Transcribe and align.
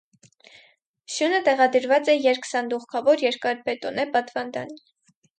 Սյունը 1.15 1.41
տեղադրված 1.47 2.09
է 2.13 2.15
երկսանդուղքավոր 2.21 3.21
երկաթբետոնե 3.25 4.07
պատվանդանին։ 4.17 4.81